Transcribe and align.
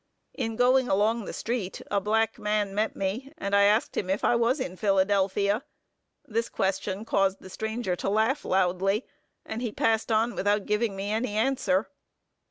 In 0.33 0.55
going 0.55 0.87
along 0.89 1.25
the 1.25 1.31
street, 1.31 1.79
a 1.91 2.01
black 2.01 2.39
man 2.39 2.73
met 2.73 2.95
me, 2.95 3.31
and 3.37 3.55
I 3.55 3.65
asked 3.65 3.95
him 3.95 4.09
if 4.09 4.23
I 4.23 4.35
was 4.35 4.59
in 4.59 4.75
Philadelphia. 4.75 5.63
This 6.25 6.49
question 6.49 7.05
caused 7.05 7.39
the 7.39 7.51
stranger 7.51 7.95
to 7.97 8.09
laugh 8.09 8.43
loudly; 8.43 9.05
and 9.45 9.61
he 9.61 9.71
passed 9.71 10.11
on 10.11 10.33
without 10.33 10.65
giving 10.65 10.95
me 10.95 11.11
any 11.11 11.35
answer. 11.37 11.87